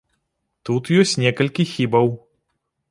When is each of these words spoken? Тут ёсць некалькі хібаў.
Тут 0.69 0.83
ёсць 1.03 1.15
некалькі 1.25 1.67
хібаў. 1.75 2.13